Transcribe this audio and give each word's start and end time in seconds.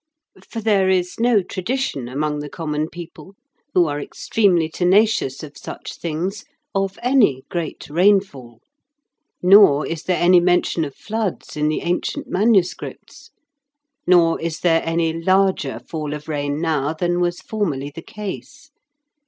For 0.49 0.61
there 0.61 0.89
is 0.89 1.19
no 1.19 1.43
tradition 1.43 2.07
among 2.09 2.39
the 2.39 2.49
common 2.49 2.89
people, 2.89 3.35
who 3.75 3.85
are 3.85 4.01
extremely 4.01 4.67
tenacious 4.67 5.43
of 5.43 5.55
such 5.55 5.93
things, 5.95 6.43
of 6.73 6.97
any 7.03 7.43
great 7.49 7.87
rainfall, 7.87 8.61
nor 9.43 9.85
is 9.85 10.01
there 10.01 10.17
any 10.17 10.39
mention 10.39 10.83
of 10.85 10.95
floods 10.95 11.55
in 11.55 11.67
the 11.67 11.81
ancient 11.81 12.25
manuscripts, 12.25 13.29
nor 14.07 14.41
is 14.41 14.61
there 14.61 14.81
any 14.83 15.13
larger 15.13 15.77
fall 15.79 16.15
of 16.15 16.27
rain 16.27 16.59
now 16.59 16.93
than 16.93 17.19
was 17.19 17.39
formerly 17.39 17.91
the 17.93 18.01
case. 18.01 18.71